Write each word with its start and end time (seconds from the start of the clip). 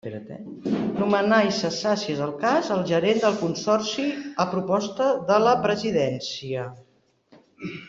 Nomenar 1.01 1.41
i 1.49 1.51
cessar, 1.57 1.91
si 2.03 2.07
és 2.13 2.21
el 2.27 2.31
cas, 2.45 2.71
el 2.77 2.81
gerent 2.93 3.21
del 3.25 3.37
Consorci, 3.43 4.07
a 4.45 4.49
proposta 4.55 5.13
de 5.31 5.39
la 5.47 5.55
Presidència. 5.69 6.67